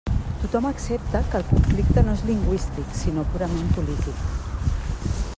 [0.43, 4.25] Tothom accepta que el conflicte no és lingüístic sinó purament polític.